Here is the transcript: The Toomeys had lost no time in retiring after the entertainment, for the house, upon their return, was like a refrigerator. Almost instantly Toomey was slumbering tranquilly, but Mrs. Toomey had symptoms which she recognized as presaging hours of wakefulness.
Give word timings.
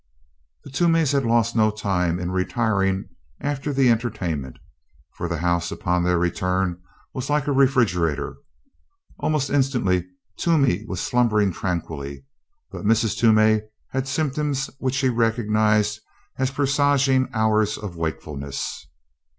The 0.63 0.71
Toomeys 0.71 1.11
had 1.11 1.27
lost 1.27 1.55
no 1.55 1.69
time 1.69 2.17
in 2.19 2.31
retiring 2.31 3.07
after 3.39 3.71
the 3.71 3.91
entertainment, 3.91 4.57
for 5.13 5.27
the 5.27 5.37
house, 5.37 5.71
upon 5.71 6.01
their 6.03 6.17
return, 6.17 6.81
was 7.13 7.29
like 7.29 7.45
a 7.45 7.51
refrigerator. 7.51 8.37
Almost 9.19 9.51
instantly 9.51 10.07
Toomey 10.37 10.85
was 10.87 11.01
slumbering 11.01 11.53
tranquilly, 11.53 12.25
but 12.71 12.83
Mrs. 12.83 13.15
Toomey 13.15 13.61
had 13.89 14.07
symptoms 14.07 14.71
which 14.79 14.95
she 14.95 15.09
recognized 15.09 15.99
as 16.39 16.49
presaging 16.49 17.29
hours 17.31 17.77
of 17.77 17.95
wakefulness. 17.95 18.87